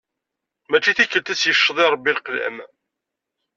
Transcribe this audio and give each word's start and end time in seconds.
Mačči 0.69 0.91
tikelt 0.97 1.33
i 1.33 1.35
s-yecceḍ 1.35 1.77
i 1.79 1.85
Rebbi 1.87 2.11
leqlam. 2.17 2.57